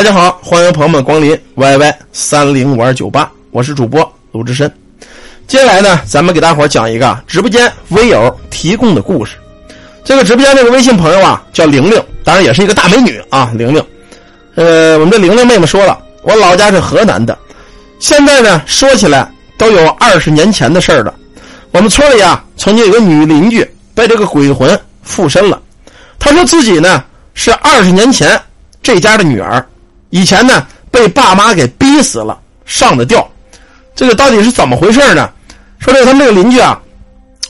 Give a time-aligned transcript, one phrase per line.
[0.00, 4.00] 大家好，欢迎朋友们光临 YY 三零五二九八，我是主播
[4.32, 4.72] 鲁智深。
[5.46, 9.36] 接下来呢，咱们给大伙讲一个直播间微友提供的故事。
[10.02, 13.84] 这个直播间这个微信朋友啊，叫玲玲，当然也是一个大美女啊，玲玲。
[14.54, 17.38] 呃，我们这玲玲妹妹说了，我老家是河南的，
[17.98, 21.14] 现在呢说起来都有二十年前的事儿了。
[21.72, 25.60] 我们村里啊，曾经有个女邻居被这个鬼魂附身了，
[26.18, 27.04] 她说自己呢
[27.34, 28.40] 是二十年前
[28.82, 29.62] 这家的女儿。
[30.10, 33.26] 以前呢，被爸妈给逼死了，上的吊，
[33.94, 35.30] 这个到底是怎么回事呢？
[35.78, 36.78] 说这他们这个邻居啊，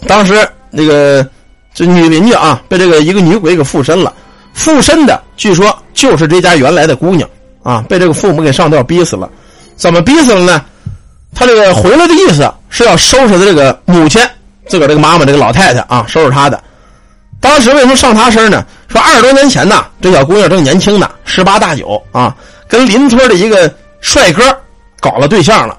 [0.06, 1.26] 当时那个
[1.74, 4.14] 这女邻居啊，被这个一个女鬼给附身了，
[4.54, 7.28] 附身的据说就是这家原来的姑娘
[7.62, 9.28] 啊，被这个父母给上吊逼死了。
[9.74, 10.64] 怎么逼死了呢？
[11.34, 14.20] 他这个回来的意思是要收拾他这个母亲，
[14.66, 16.62] 自个儿这个妈妈这个老太太啊，收拾她的。
[17.40, 18.64] 当时为什么上他身呢？
[18.88, 22.36] 说二十多年前呢，这小姑娘正年轻呢，十八大九啊，
[22.68, 24.42] 跟邻村的一个帅哥
[25.00, 25.76] 搞了对象了。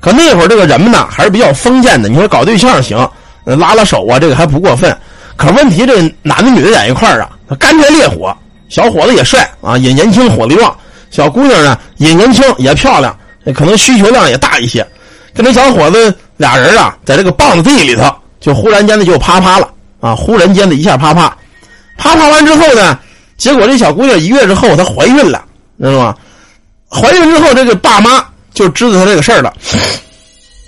[0.00, 2.08] 可那会儿这个人们呢，还是比较封建的。
[2.08, 2.98] 你说搞对象行，
[3.44, 4.96] 拉拉手啊，这个还不过分。
[5.36, 8.36] 可问题这男的女的在一块儿啊，干柴烈火，
[8.68, 10.70] 小伙子也帅啊，也年轻，火力旺；
[11.10, 13.16] 小姑娘呢也年轻，也漂亮，
[13.54, 14.86] 可能需求量也大一些。
[15.34, 18.10] 跟这小伙子俩人啊，在这个棒子地里头，
[18.40, 19.68] 就忽然间的就啪啪了。
[20.06, 20.14] 啊！
[20.14, 21.36] 忽然间的一下啪啪，
[21.98, 22.96] 啪啪完之后呢，
[23.36, 25.44] 结果这小姑娘一月之后她怀孕了，
[25.80, 26.14] 知道吗？
[26.88, 29.52] 怀孕之后，这个爸妈就知道她这个事儿了。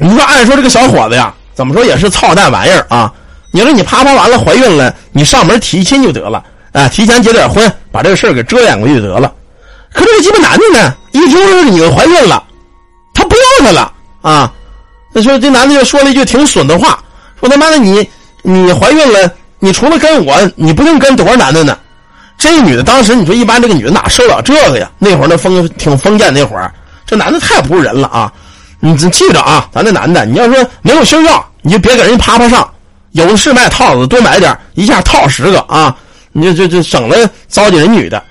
[0.00, 3.12] 你说，按说这个小伙子呀，怎么说也是操蛋玩意儿啊？
[3.52, 6.42] 你说你啪啪完了怀孕了，你上门提亲就得了，
[6.72, 9.32] 啊，提前结点婚，把这个事儿给遮掩过去就得了。
[9.92, 12.42] 可这个鸡巴男的呢，一听说女的怀孕了，
[13.14, 14.52] 他不要她了啊！
[15.12, 16.98] 那说这男的就说了一句挺损的话，
[17.38, 18.08] 说他妈的你。
[18.42, 21.76] 你怀孕了，你除了跟我，你不定跟多少男的呢？
[22.36, 24.88] 这女的当时你说一般，这个女的哪受了这个呀？
[24.98, 26.72] 那会儿那封挺封建那会儿，
[27.04, 28.32] 这男的太不是人了啊！
[28.78, 32.70] 你记着啊，咱这男的，你要说没有需要，你就别给人家啪啪上，
[33.10, 35.96] 有的是卖套子，多买点，一下套十个啊，
[36.30, 38.22] 你就就就省了糟践人女的。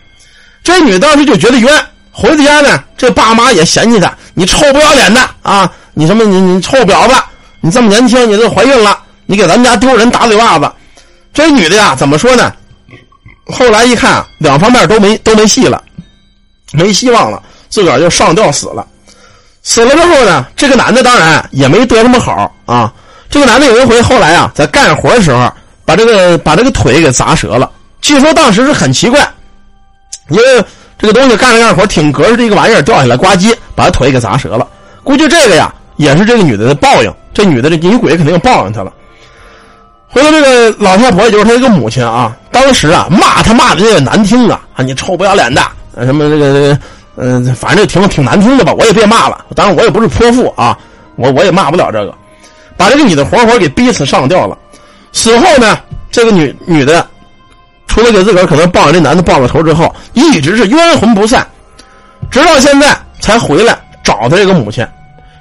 [0.64, 1.70] 这女的当时就觉得冤，
[2.12, 5.70] 回到家呢，这爸妈也嫌弃她，你臭不要脸的啊！
[5.94, 7.16] 你什么你你臭婊子，
[7.60, 8.98] 你这么年轻，你都怀孕了。
[9.28, 10.72] 你给咱们家丢人，打嘴巴子。
[11.34, 12.52] 这女的呀，怎么说呢？
[13.46, 15.84] 后来一看，两方面都没都没戏了，
[16.72, 18.88] 没希望了，自个儿就上吊死了。
[19.64, 22.92] 死了之后呢，这个男的当然也没得什么好啊。
[23.30, 25.52] 这个男的有一回后来啊，在干活的时候，
[25.86, 27.70] 把这个把这个腿给砸折了。
[28.02, 29.30] 据说当时是很奇怪，
[30.30, 30.66] 因为
[30.98, 34.66] 这个东西干着干活挺隔着这个玩意儿掉下来，呱唧把腿给砸折了。
[35.04, 37.14] 估计这个呀，也是这个女的的报应。
[37.34, 38.92] 这女的这女鬼肯定报应她了。
[40.10, 45.62] 回头这个老太婆，也就是她这个母亲啊，当时啊骂他骂的这个难听啊，啊你臭不要脸的，
[46.06, 46.80] 什么这个这个，
[47.18, 49.46] 嗯，反正挺挺难听的吧，我也别骂了。
[49.54, 50.78] 当然我也不是泼妇啊，
[51.18, 52.16] 我我也骂不了这个，
[52.78, 54.58] 把这个女的活活给逼死上吊了。
[55.12, 55.78] 死后呢，
[56.10, 57.06] 这个女女的，
[57.86, 61.46] 除了给自个儿可能抱着这男的抱了头之后，一直是冤魂不散，
[62.32, 64.88] 直到现在才回来找他这个母亲。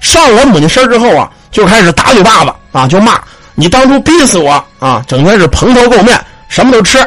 [0.00, 3.20] 上了母亲身之后啊，就开始打嘴巴子啊，就骂。
[3.58, 5.02] 你当初逼死我啊！
[5.08, 6.98] 整天是蓬头垢面，什么都吃，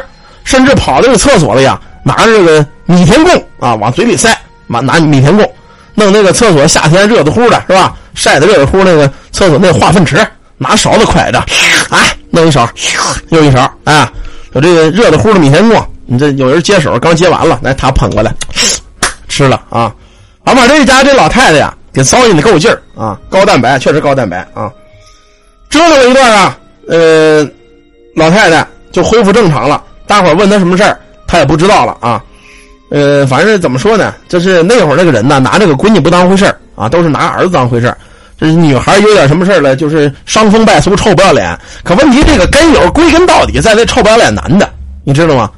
[0.42, 5.48] 甚至跑到这个厕所里呀，拿着这个米田共啊，往嘴里塞，拿拿米田共，
[5.94, 7.94] 弄那个厕所夏天热乎乎的，是吧？
[8.14, 10.26] 晒得热乎乎那个厕所那化粪池，
[10.58, 11.38] 拿勺子蒯着，
[11.88, 11.98] 啊，
[12.30, 12.68] 弄一勺，
[13.28, 14.12] 又一勺，啊，
[14.52, 18.34] 有这个热乎乎的米田共，你这有人接手，刚接完了，来他捧过来，
[19.28, 19.94] 吃了啊，
[20.42, 24.68] 把把这一家这老太太呀给糟践的够劲儿啊，高蛋白，确实高蛋白啊。
[25.70, 26.58] 折腾了一段啊，
[26.88, 27.48] 呃，
[28.14, 29.82] 老太太就恢复正常了。
[30.06, 32.22] 大伙问她什么事儿，她也不知道了啊。
[32.90, 37.96] 呃，反正怎么说呢，就是那会儿那个人呢，拿这个闺女不当回事儿啊，都是拿儿子当回事儿。
[38.36, 41.56] 这女孩有点什么事儿了，就是伤风败俗、臭不要脸。
[41.84, 44.68] 可问题这个根由归根到底在那臭不要脸男的，
[45.04, 45.48] 你知道吗？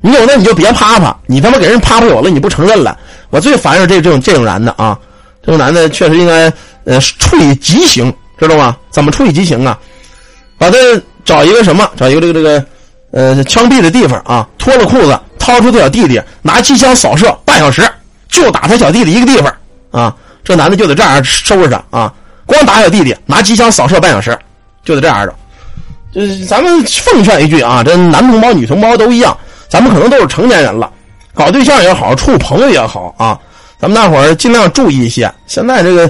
[0.00, 2.96] 你有那你就别啪啪，你他妈给人啪啪有了，你不承认了。
[3.28, 4.98] 我最烦是这这种这种男的啊，
[5.44, 6.50] 这种男的确实应该
[6.84, 8.10] 呃处以极刑。
[8.46, 8.76] 知道吗？
[8.90, 9.78] 怎么处理极刑啊？
[10.58, 10.76] 把他
[11.24, 11.88] 找一个什么？
[11.96, 12.64] 找一个这个这个，
[13.12, 14.46] 呃，枪毙的地方啊！
[14.58, 17.82] 脱了裤子，掏出他小弟弟，拿机枪扫射半小时，
[18.28, 19.54] 就打他小弟弟一个地方
[19.90, 20.14] 啊！
[20.44, 22.12] 这男的就得这样收拾他啊！
[22.46, 24.38] 光打小弟弟，拿机枪扫射半小时，
[24.84, 25.34] 就得这样的。
[26.12, 29.36] 就是咱们奉劝一句啊，这男同胞、女同胞都一样，
[29.68, 30.90] 咱们可能都是成年人了，
[31.32, 33.38] 搞对象也好，处朋友也好啊，
[33.78, 35.32] 咱们大伙儿尽量注意一些。
[35.46, 36.06] 现在这个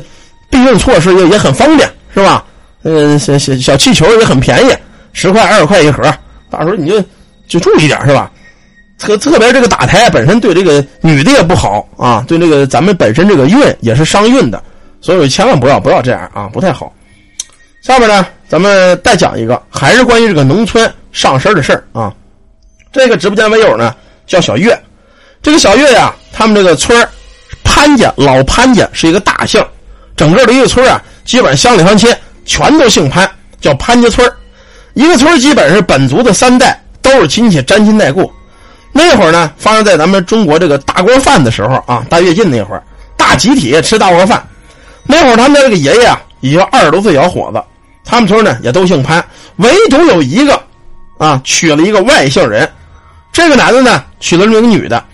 [0.48, 1.88] 避孕措施也也很方便。
[2.14, 2.44] 是吧？
[2.82, 4.72] 嗯，小小小气球也很便宜，
[5.12, 6.02] 十块二十块一盒，
[6.50, 7.02] 到时候你就
[7.46, 8.30] 就注意点是吧？
[8.98, 14.62] 特特别这个打胎本身对这个女的也不好啊，对这个咱们本身这个运也是伤运的，
[15.00, 16.92] 所以千万不要不要这样啊，不太好。
[17.82, 22.12] 下面呢，咱们再讲一个，还是关于这个农村上身的事儿啊。
[22.92, 23.94] 这个直播间网友呢
[24.26, 24.78] 叫小月，
[25.42, 27.08] 这个小月呀，他们这个村
[27.64, 29.64] 潘家老潘家是一个大姓，
[30.14, 32.12] 整个的一个村啊，基本乡里乡亲
[32.44, 33.30] 全都姓潘，
[33.60, 34.28] 叫潘家村
[34.94, 38.28] 一个村基本是本族的三代都是亲戚，沾亲带故。
[38.90, 42.82] 那会儿呢，发生在咱们中国这个大锅饭的时候啊，大跃进那会儿，
[43.16, 44.44] 大集体吃大锅饭。
[45.04, 47.62] 那会儿他们的这个爷爷啊，已经二十多岁小伙子，
[48.04, 49.24] 他们村呢也都姓潘，
[49.58, 50.60] 唯独有一个
[51.16, 52.68] 啊娶了一个外姓人。
[53.32, 55.04] 这个男的呢娶了这个女的，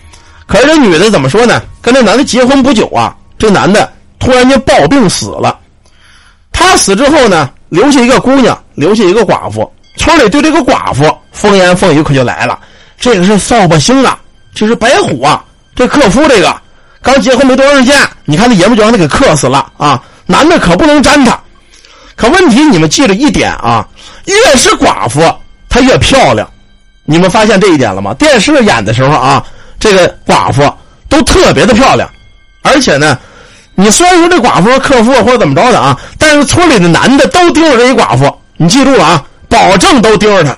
[0.47, 1.61] 可是这女的怎么说呢？
[1.79, 3.87] 跟这男的结婚不久啊，这男的
[4.17, 5.55] 突然间暴病死了。
[6.77, 9.69] 死之后呢，留下一个姑娘，留下一个寡妇。
[9.97, 12.59] 村里对这个寡妇风言风语可就来了。
[12.99, 14.17] 这个是扫把星啊，
[14.53, 15.43] 这是白虎啊！
[15.75, 16.55] 这克夫这个
[17.01, 17.95] 刚结婚没多长时间，
[18.25, 20.01] 你看那爷们就让他给克死了啊！
[20.25, 21.39] 男的可不能沾他。
[22.15, 23.87] 可问题你们记着一点啊，
[24.25, 25.21] 越是寡妇
[25.69, 26.49] 她越漂亮。
[27.05, 28.13] 你们发现这一点了吗？
[28.15, 29.45] 电视演的时候啊，
[29.79, 30.61] 这个寡妇
[31.07, 32.09] 都特别的漂亮。
[32.63, 33.17] 而且呢，
[33.79, 38.35] 你虽然说这寡妇克夫或者怎么着的啊，但是村里的男的都盯着这一寡妇。
[38.57, 40.57] 你记住了啊，保证都盯着他。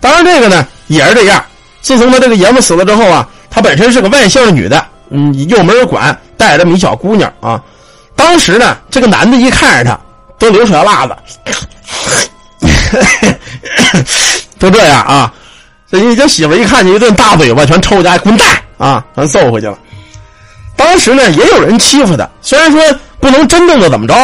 [0.00, 1.44] 当然这个呢也是这样。
[1.82, 7.60] 自从他这个爷们死了之后啊，他本身是个外姓女的，嗯，又没人管，带着这么一小姑娘啊。
[8.14, 9.98] 当时呢，这个男的一看着她，
[10.38, 11.16] 都流水辣子，
[14.60, 15.34] 都这样啊。
[15.90, 18.48] 这一这媳妇一看见一顿大嘴巴，全抽家滚蛋
[18.78, 19.76] 啊，全揍回去了。
[20.76, 22.80] 当时呢，也有人欺负他，虽然说
[23.20, 24.14] 不能真正的怎么着，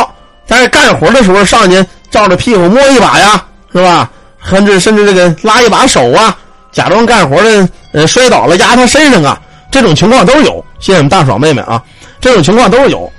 [0.46, 4.10] 但是干活的时候上去照着屁股摸一把呀，是吧？
[4.42, 6.36] 甚至甚至这个拉一把手啊。
[6.72, 10.64] 假装干活的，呃，摔倒了压他身上啊，这种情况都有。
[10.78, 11.82] 谢谢我们大爽妹妹啊，
[12.20, 13.10] 这种情况都有。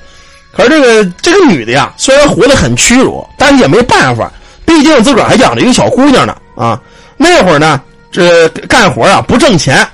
[0.55, 4.31] 可是这个这个女的呀，虽然活得很屈辱，但是也没办法，
[4.65, 6.79] 毕竟自个儿还养着一个小姑娘呢啊。
[7.17, 7.81] 那会儿呢，
[8.11, 9.85] 这干活啊不挣钱，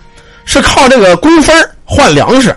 [0.46, 2.56] 是靠这个工分换粮食。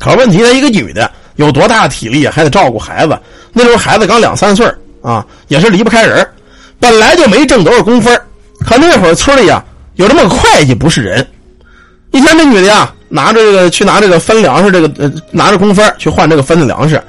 [0.00, 3.18] 可问题，她一个女的有多大体力，还得照顾孩子。
[3.52, 4.66] 那时候孩子刚两三岁
[5.02, 6.26] 啊，也是离不开人
[6.78, 8.20] 本来就没挣多少工分
[8.60, 9.64] 可那会儿村里啊。
[9.94, 11.26] 有这么个会计不是人，
[12.10, 17.02] 一天这女的呀，拿着这个去拿这个分粮食，这个呃拿着工分去换这个分的粮食，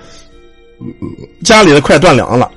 [1.44, 2.50] 家里的快断粮了。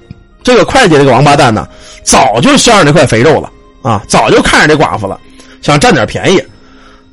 [0.44, 1.66] 这个会计这个王八蛋呢，
[2.04, 3.50] 早就想着那块肥肉了
[3.82, 5.18] 啊，早就看上这寡妇了，
[5.62, 6.40] 想占点便宜。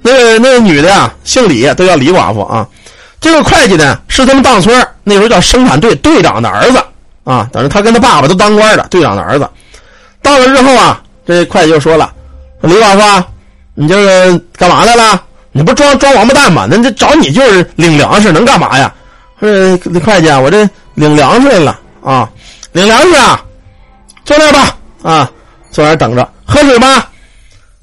[0.04, 2.68] 那个那个女的呀，姓李，都叫李寡妇啊。
[3.20, 6.84] 这个会计呢，是他们当村那时候叫生产队队长的儿子
[7.24, 9.50] 啊，等于他跟他爸爸都当官的队长的儿子。
[10.22, 12.14] 到了日后啊，这会计就说了。
[12.62, 13.24] 李寡妇，
[13.76, 15.22] 你这个干嘛来了？
[15.52, 16.68] 你不装装王八蛋吗？
[16.70, 18.94] 那这找你就是领粮食，能干嘛呀？
[19.40, 19.50] 说
[19.86, 22.30] 李会计，啊我这领粮食来了啊！
[22.72, 23.44] 领粮食啊！
[24.26, 25.32] 坐那吧啊！
[25.72, 27.10] 坐那等着，喝水吧。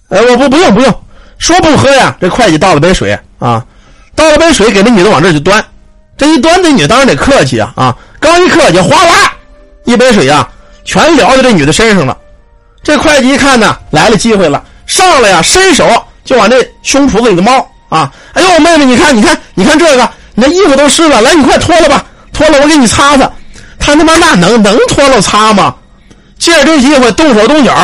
[0.08, 1.04] 哎，我不不用不用，
[1.38, 2.16] 说不喝呀。
[2.20, 3.64] 这会计倒了杯水啊，
[4.14, 5.64] 倒了杯水给那女的往这就端。
[6.16, 7.96] 这一端，这女的当然得客气啊啊！
[8.20, 9.32] 刚一客气，哗啦，
[9.84, 10.48] 一杯水啊，
[10.84, 12.16] 全撩到这女的身上了。
[12.84, 15.88] 这会计一看呢，来了机会了，上来呀，伸手
[16.24, 18.12] 就往这胸脯子里的猫啊！
[18.34, 23.28] 哎呦，妹妹，你看，你看，你看这个，你这衣服都湿了，来，你快脱了吧，脱了我给你擦擦。
[23.80, 25.74] 他他妈那能能脱了擦吗？
[26.38, 27.74] 借着这机会动手动脚。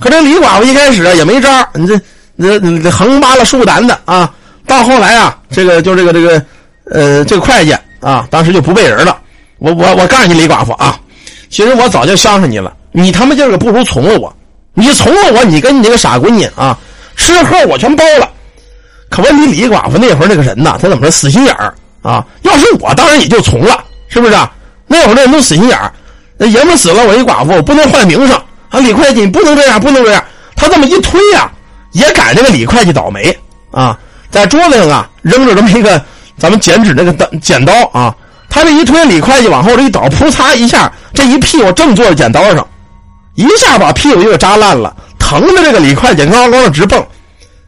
[0.00, 2.00] 可这李寡妇一开始啊也没招，你这
[2.40, 4.32] 这这横扒拉竖掸的啊。
[4.70, 6.40] 到后来啊，这个就这个这个
[6.84, 9.18] 呃这个会计啊，当时就不背人了。
[9.58, 10.96] 我我我告诉你，李寡妇啊，
[11.48, 12.72] 其实我早就相上你了。
[12.92, 14.32] 你他妈今儿个不如从了我，
[14.74, 16.78] 你从了我，你跟你那个傻闺女啊，
[17.16, 18.30] 吃喝我全包了。
[19.10, 22.24] 可问你李寡妇那会儿那个人呐，他怎么说死心眼儿啊？
[22.42, 24.32] 要是我，当然也就从了，是不是？
[24.86, 25.92] 那会儿那人都死心眼儿，
[26.38, 28.78] 那爷们死了，我一寡妇，我不能坏名声啊！
[28.78, 30.24] 李会计，你不能这样，不能这样。
[30.54, 31.50] 他这么一推呀，
[31.90, 33.36] 也赶这个李会计倒霉
[33.72, 33.98] 啊！
[34.30, 36.02] 在桌子上啊扔着这么一个
[36.38, 38.14] 咱们剪纸那个刀剪刀啊，
[38.48, 42.66] 他这一推，李会计往后这一倒，噗嚓一下，这一屁股正坐在剪刀上。
[43.34, 47.04] 一下把屁股又给扎烂了，疼的这个李会计嗷嗷的直蹦。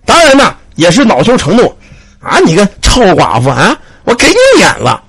[0.04, 1.73] 当然呢，也是恼羞成怒，
[2.21, 5.02] 啊，你个臭寡妇啊，我给你脸了，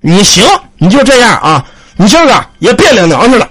[0.00, 0.44] 你行，
[0.78, 1.64] 你就这样啊，
[1.96, 3.48] 你今儿个也别领粮食了。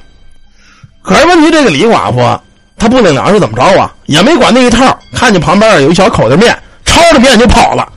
[1.01, 2.39] 可是问题，这个李寡妇
[2.77, 3.91] 她不领粮食怎么着啊？
[4.07, 6.57] 也没管那一套，看见旁边有一小口子面，
[6.93, 7.91] 抄着面就跑了。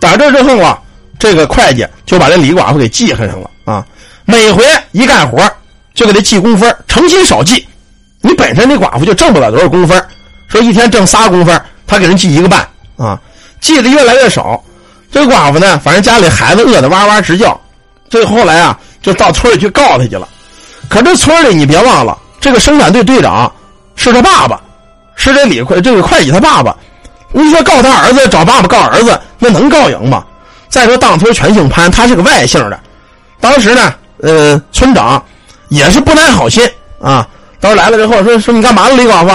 [0.00, 0.78] 打这之后啊，
[1.18, 3.86] 这个会计就把这李寡妇给记恨上了啊，
[4.24, 5.40] 每回一干活。
[5.94, 7.66] 就给他记工分，成心少记。
[8.20, 10.04] 你本身那寡妇就挣不了多少工分，
[10.46, 13.18] 说一天挣仨工分，他给人记一个半啊，
[13.62, 14.62] 记的越来越少。
[15.10, 17.58] 这个寡妇呢，反正家里孩子饿得哇哇直叫，
[18.10, 20.28] 最后来啊，就到村里去告他去了。
[20.90, 23.50] 可这村里你别忘了，这个生产队队长
[23.94, 24.60] 是他爸爸，
[25.14, 26.76] 是这李会这个会计他爸爸。
[27.32, 30.24] 你说告他儿子找爸爸告儿子，那能告赢吗？
[30.68, 32.78] 再说当村全姓潘，他是个外姓的。
[33.40, 35.22] 当时呢，呃，村长
[35.68, 36.68] 也是不耐好心
[37.00, 37.26] 啊。
[37.60, 39.28] 到时来了之后说说你干嘛呢，李寡妇？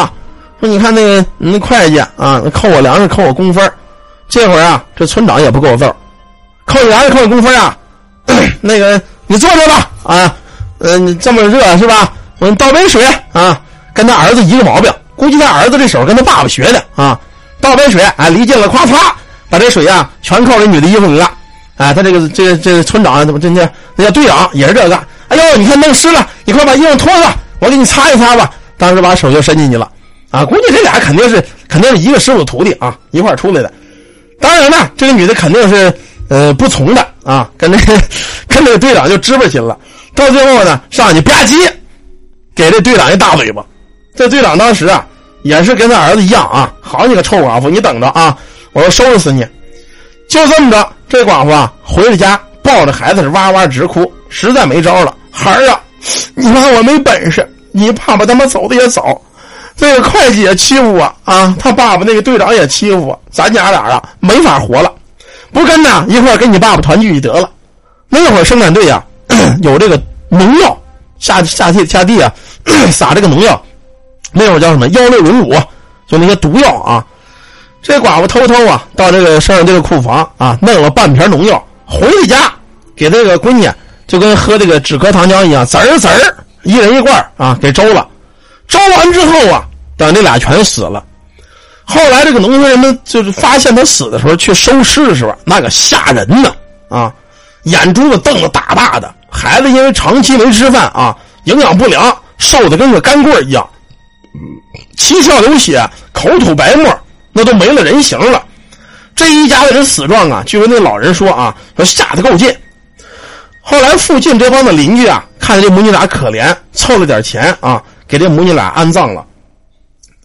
[0.60, 3.72] 说你看那个那会计啊，扣我粮食，扣我工分
[4.30, 5.96] 这会儿啊，这村长也不够揍，
[6.66, 7.78] 扣粮食，扣工分啊。
[8.62, 10.36] 那个你坐着吧啊，
[10.80, 12.14] 嗯，这么热是吧？
[12.40, 13.60] 我倒杯水啊。
[13.94, 17.20] 跟他儿子一个毛病，估计他儿子这手跟他爸爸学的啊。
[17.62, 19.12] 倒杯水，啊，离近了，咵嚓，
[19.50, 21.32] 把这水啊全靠这女的衣服里了。
[21.78, 25.00] 哎，他这个这个这个村长怎么这这那叫队长也是这个。
[25.30, 28.52] 哎呦，你看弄湿了，你快把衣服脱了，我给你擦一擦吧。
[28.78, 29.90] 当时把手就伸进去了，
[30.32, 33.72] 啊，估计这俩肯定是肯定是一个师傅徒弟啊，一块出来的。
[34.40, 35.94] 当然呢，这个女的肯定是
[36.30, 37.78] 呃不从的啊，跟那
[38.48, 39.78] 跟那个队长就支巴起了。
[40.14, 41.56] 到最后呢，上去吧唧
[42.54, 43.64] 给这队长一大嘴巴。
[44.16, 45.06] 这队长当时啊。
[45.44, 46.72] 也是跟他儿子一样啊！
[46.82, 48.38] 好你个臭寡妇，你等着啊！
[48.74, 49.46] 我要收拾死你！
[50.30, 55.16] 就这么着，这寡妇啊回了家，抱着孩子是哇哇直哭，实在没招了。
[55.32, 55.82] 孩儿啊，
[56.36, 59.20] 你看我没本事，你爸爸他妈走的也早，
[59.76, 64.94] 这个会计也欺负我啊，他爸爸那个队长也欺负我，咱家俩啊没法活了，
[65.52, 67.50] 不跟呢一块跟你爸爸团聚得了。
[68.08, 69.04] 那会儿生产队啊
[69.64, 70.78] 有这个农药
[71.20, 72.32] 下下地下地啊
[72.92, 73.62] 撒这个农药。
[74.32, 75.54] 那会儿叫什么幺六零五，
[76.08, 77.06] 就那些毒药啊。
[77.82, 82.52] 这寡妇偷偷啊到这个山上这个库房啊，弄了半瓶农药，回了家
[82.96, 83.68] 给这个闺女，
[84.06, 88.08] 就跟喝这个止咳糖浆一样，滋儿滋儿，一人一罐啊，给周了。
[88.68, 89.66] 周完之后啊，
[89.98, 91.04] 等这俩全死了。
[91.84, 96.54] 后来这个农村人们就是发现他死的时候，去收尸的时候，那个吓人呢
[96.88, 97.12] 啊，
[97.64, 103.68] 眼珠子瞪得大大的，孩子因为长期没吃饭啊，营养不良，瘦的跟个干棍一样。
[104.98, 105.82] 七窍流血，
[106.14, 107.00] 口吐白沫，
[107.34, 108.44] 那都没了人形了。
[109.16, 112.56] 这一家子人死状啊，据说那老人说啊，说吓得够劲。
[113.62, 119.26] 后来附近这帮的邻居啊，看着这母女俩可怜，凑了点钱啊，给这母女俩安葬了。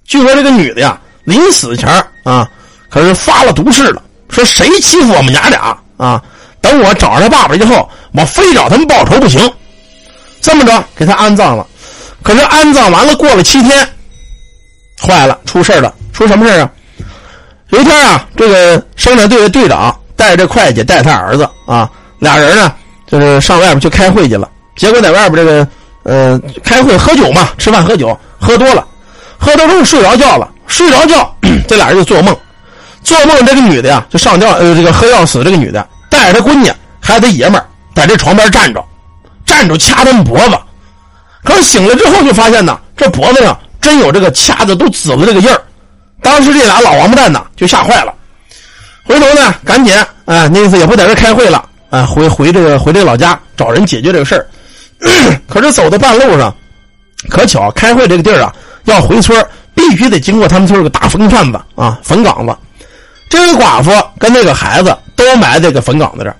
[0.04, 1.88] 据说这个女的呀，临死前
[2.22, 2.48] 啊，
[2.88, 6.22] 可是发了毒誓了，说谁欺负我们娘俩啊，
[6.60, 9.52] 等我找着他爸爸以后，我非找他们报仇不行。
[10.40, 11.66] 这么着，给他安葬了。
[12.22, 13.86] 可是安葬完了，过了七天，
[15.00, 15.92] 坏了，出事了。
[16.12, 16.70] 出什么事啊？
[17.70, 22.72] 有一天啊，这个生产队的队长带着会计，带他儿子啊，俩人呢，
[23.06, 24.48] 就是上外边去开会去了。
[24.76, 25.66] 结果在外边这个
[26.04, 28.86] 呃开会喝酒嘛，吃饭喝酒，喝多了，
[29.38, 30.48] 喝多之后睡着觉了。
[30.68, 31.36] 睡着觉，
[31.68, 32.36] 这俩人就做梦，
[33.04, 38.84] 做梦这个女的呀，就上吊呃这个喝药死这个女的，带着她闺女还有她爷们儿在这床边站着，
[39.44, 40.58] 站着掐他们脖子。
[41.44, 45.62] 可是醒了之后就发现呢，这脖子上真有这个掐的都紫了这个印儿。
[46.20, 48.12] 当时这俩老王八蛋呢就吓坏了，
[49.04, 54.44] 回头呢赶紧啊，那意思也不在这开会了啊，回回这个回这个老家找人解决这个事儿。
[55.48, 56.52] 可是走到半路上，
[57.28, 58.52] 可巧开会这个地儿啊，
[58.86, 59.40] 要回村
[59.72, 62.56] 必须得经过他们村个大坟串子啊，坟岗子。
[63.28, 66.36] 这个寡妇跟那个孩子都埋在这个坟岗子这儿。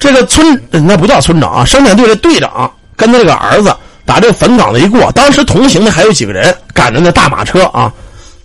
[0.00, 3.72] 这个村那不叫村长啊，生产队的队长跟那个儿子。
[4.06, 7.92] 打这坟岗子一过，当时同行的还有几个人赶着那大马车啊。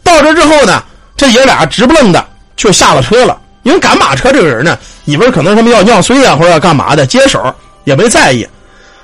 [0.04, 0.84] 到这之后呢，
[1.16, 2.26] 这爷俩直不愣的
[2.58, 3.40] 就下了车了。
[3.64, 4.76] 因为赶马车这个人呢，
[5.06, 7.40] 以为可能他们要尿碎啊，或者要干嘛的，接手
[7.84, 8.46] 也没在意。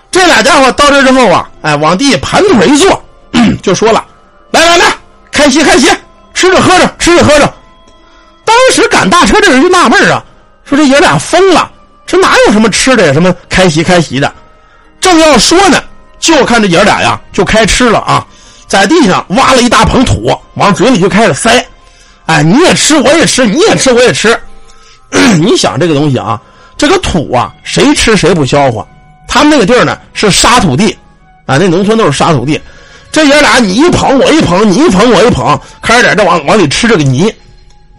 [0.09, 3.03] 这俩家伙到这之后啊，哎，往地盘腿一坐，
[3.61, 4.03] 就说了
[4.49, 4.85] ：“来来来，
[5.31, 5.87] 开席开席，
[6.33, 7.53] 吃着喝着，吃着喝着。”
[8.43, 10.23] 当时赶大车这人就纳闷啊，
[10.65, 11.69] 说这爷俩疯了，
[12.07, 13.13] 这哪有什么吃的呀？
[13.13, 14.33] 什么开席开席的？
[14.99, 15.79] 正要说呢。
[16.19, 18.25] 就看这爷俩呀，就开吃了啊，
[18.67, 21.65] 在地上挖了一大捧土，往嘴里就开始塞。
[22.25, 24.38] 哎，你也吃，我也吃，你也吃，我也吃。
[25.39, 26.41] 你想这个东西啊，
[26.77, 28.86] 这个土啊，谁吃谁不消化。
[29.27, 30.91] 他们那个地儿呢是沙土地，
[31.45, 32.59] 啊，那农村都是沙土地。
[33.12, 37.33] 这爷俩你一捧我一捧，你一捧我一捧，开始在这往往里吃这个泥。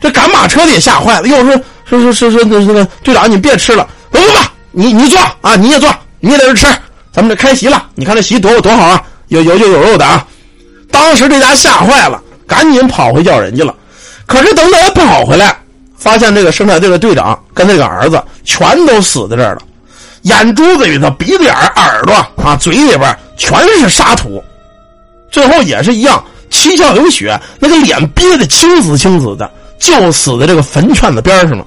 [0.01, 4.39] 这赶马车的也吓坏了，又说说说说说那个队长，你别吃了，不不不，
[4.71, 5.89] 你你坐啊，你也坐，
[6.21, 6.67] 你也在这吃。
[7.19, 10.25] 咱们这开席了，你看这席多多好啊，有有酒有肉的啊！
[10.89, 13.75] 当时这家吓坏了，赶紧跑回叫人去了。
[14.25, 15.59] 可是等等跑回来，
[15.97, 19.63] 发现这个生产队的队长跟那个儿子全都死在这儿了，
[20.23, 24.41] 眼珠子里头、鼻子眼、耳朵啊、嘴里边全是沙土，
[25.29, 31.67] 最后也是一样七窍流血，那个脸憋得青紫青紫的，就死在这个坟圈子边上了。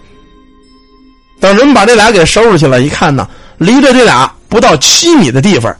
[1.41, 3.27] 等人把这俩给收拾去了，一看呢，
[3.57, 5.73] 离着这俩不到七米的地方，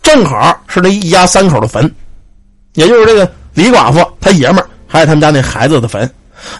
[0.00, 1.92] 正好是这一家三口的坟，
[2.74, 6.08] 也就是这个李寡妇他爷们儿还有他们家那孩子的坟。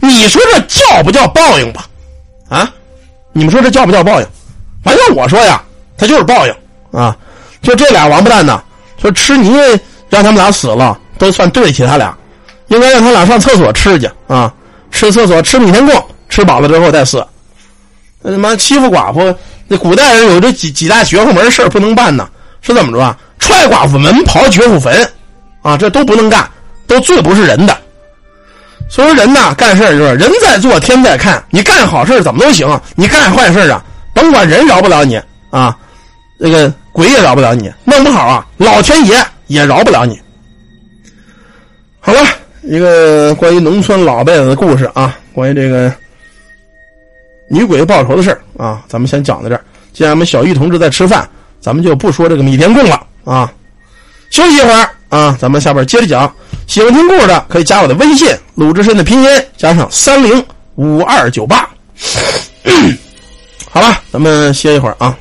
[0.00, 1.86] 你说这叫不叫报应吧？
[2.48, 2.68] 啊，
[3.32, 4.26] 你们说这叫不叫报应？
[4.82, 5.62] 反正我说呀，
[5.96, 6.54] 他就是报应
[6.90, 7.16] 啊！
[7.62, 8.60] 就这俩王八蛋呢，
[9.00, 9.56] 说吃泥
[10.08, 12.12] 让他们俩死了，都算对得起他俩，
[12.66, 14.52] 应该让他俩上厕所吃去啊！
[14.90, 17.24] 吃厕所吃米田共，吃饱了之后再死。
[18.24, 19.36] 他妈欺负寡妇，
[19.72, 22.28] 那古代人有这几几大绝户门事不能办呢？
[22.60, 23.16] 是怎么着啊？
[23.38, 25.10] 踹寡妇门，刨绝户坟，
[25.62, 26.46] 啊，这都不能干，
[26.86, 27.74] 都最不是人的。
[28.90, 31.42] 所以说人呐，干事就是人在做，天在看。
[31.48, 35.74] 你干好事怎么都行，你干坏事啊，甭管人饶不了你啊，
[36.38, 40.20] 那个鬼也饶不了你，弄不好啊，老天爷也饶不了你。
[41.98, 42.20] 好了，
[42.64, 45.90] 一个关于农村老辈子的故事啊，关于这个。
[47.48, 49.62] 女鬼报仇的事啊，咱们先讲到这儿。
[49.92, 51.28] 既然我们小玉同志在吃饭，
[51.60, 53.52] 咱们就不说这个米田共了啊。
[54.30, 56.32] 休息一会儿啊，咱们下边接着讲。
[56.66, 60.42] 喜欢听故事的可以加我的微信，鲁智深的拼音加上三零
[60.76, 61.68] 五二九八。
[63.70, 65.16] 好了，咱们歇一会儿啊。